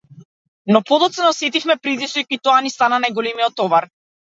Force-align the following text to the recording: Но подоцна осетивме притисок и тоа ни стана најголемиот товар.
Но 0.73 0.79
подоцна 0.91 1.29
осетивме 1.33 1.77
притисок 1.85 2.33
и 2.39 2.43
тоа 2.45 2.67
ни 2.67 2.77
стана 2.77 3.05
најголемиот 3.09 3.61
товар. 3.65 3.95